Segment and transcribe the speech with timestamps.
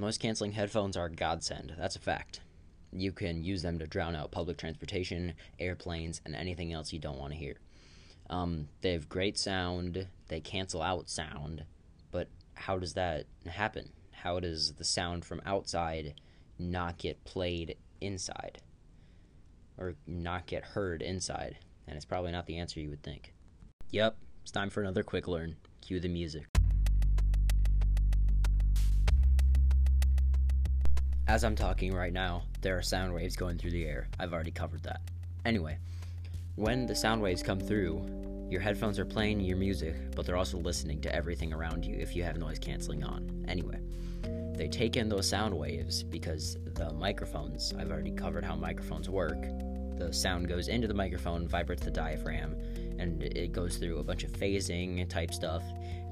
[0.00, 1.74] noise canceling headphones are a godsend.
[1.78, 2.40] That's a fact.
[2.92, 7.18] You can use them to drown out public transportation, airplanes, and anything else you don't
[7.18, 7.56] want to hear.
[8.28, 11.64] Um, they have great sound, they cancel out sound,
[12.10, 13.90] but how does that happen?
[14.12, 16.14] How does the sound from outside
[16.58, 18.60] not get played inside?
[19.78, 21.58] Or not get heard inside?
[21.86, 23.32] And it's probably not the answer you would think.
[23.90, 25.56] Yep, it's time for another quick learn.
[25.80, 26.59] Cue the music.
[31.30, 34.08] As I'm talking right now, there are sound waves going through the air.
[34.18, 35.00] I've already covered that.
[35.44, 35.78] Anyway,
[36.56, 38.04] when the sound waves come through,
[38.50, 42.16] your headphones are playing your music, but they're also listening to everything around you if
[42.16, 43.44] you have noise canceling on.
[43.46, 43.78] Anyway,
[44.56, 49.40] they take in those sound waves because the microphones, I've already covered how microphones work.
[49.98, 52.56] The sound goes into the microphone, vibrates the diaphragm,
[52.98, 55.62] and it goes through a bunch of phasing type stuff.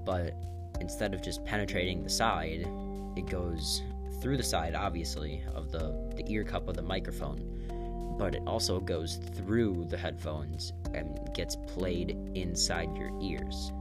[0.07, 0.37] But
[0.81, 2.69] instead of just penetrating the side,
[3.17, 3.83] it goes
[4.21, 8.81] through the side, obviously, of the, the ear cup of the microphone, but it also
[8.81, 13.73] goes through the headphones and gets played inside your ears.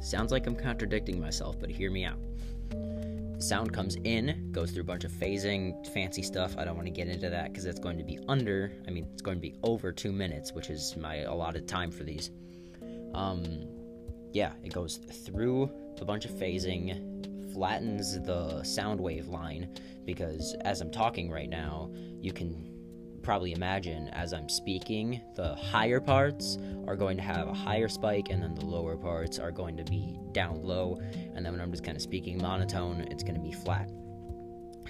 [0.00, 2.18] Sounds like I'm contradicting myself, but hear me out.
[3.38, 6.56] Sound comes in, goes through a bunch of phasing, fancy stuff.
[6.56, 9.08] I don't want to get into that because it's going to be under, I mean,
[9.12, 12.30] it's going to be over two minutes, which is my allotted time for these.
[13.14, 13.66] Um,
[14.32, 19.66] yeah, it goes through a bunch of phasing, flattens the sound wave line
[20.04, 21.90] because as I'm talking right now,
[22.20, 22.70] you can
[23.22, 28.28] probably imagine as I'm speaking, the higher parts are going to have a higher spike,
[28.28, 31.00] and then the lower parts are going to be down low.
[31.34, 33.90] And then when I'm just kind of speaking monotone, it's going to be flat.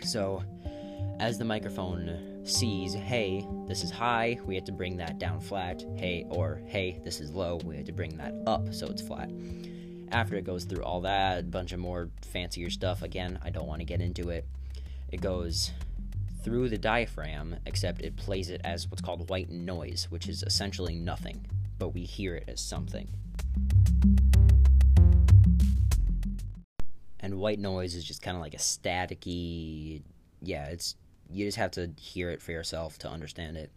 [0.02, 0.42] So,
[1.20, 5.84] as the microphone sees, hey, this is high, we have to bring that down flat.
[5.94, 9.30] Hey, or hey, this is low, we have to bring that up so it's flat
[10.12, 13.80] after it goes through all that, bunch of more fancier stuff, again, I don't want
[13.80, 14.46] to get into it.
[15.10, 15.72] It goes
[16.42, 20.94] through the diaphragm, except it plays it as what's called white noise, which is essentially
[20.94, 21.44] nothing,
[21.78, 23.08] but we hear it as something.
[27.20, 30.02] And white noise is just kind of like a staticky,
[30.40, 30.94] yeah, it's
[31.28, 33.72] you just have to hear it for yourself to understand it.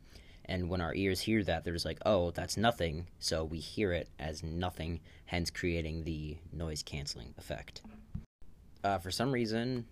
[0.49, 3.05] And when our ears hear that, they're just like, oh, that's nothing.
[3.19, 7.83] So we hear it as nothing, hence creating the noise canceling effect.
[8.83, 9.85] Uh, for some reason,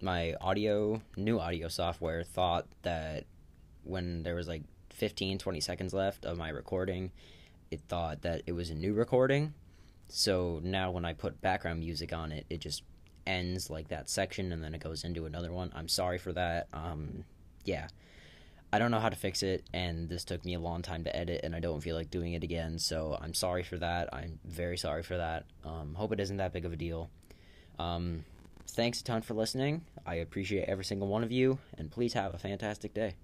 [0.00, 3.24] my audio, new audio software thought that
[3.82, 7.10] when there was like 15, 20 seconds left of my recording,
[7.72, 9.54] it thought that it was a new recording.
[10.06, 12.84] So now when I put background music on it, it just
[13.26, 15.72] ends like that section and then it goes into another one.
[15.74, 16.68] I'm sorry for that.
[16.72, 17.24] Um,
[17.64, 17.88] yeah.
[18.76, 21.16] I don't know how to fix it, and this took me a long time to
[21.16, 22.78] edit, and I don't feel like doing it again.
[22.78, 24.10] So I'm sorry for that.
[24.12, 25.46] I'm very sorry for that.
[25.64, 27.08] Um, hope it isn't that big of a deal.
[27.78, 28.26] Um,
[28.68, 29.86] thanks a ton for listening.
[30.04, 33.14] I appreciate every single one of you, and please have a fantastic day.